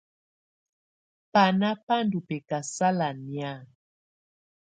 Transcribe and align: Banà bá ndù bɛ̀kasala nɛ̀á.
Banà 1.33 1.69
bá 1.85 1.95
ndù 2.05 2.19
bɛ̀kasala 2.27 3.07
nɛ̀á. 3.25 3.53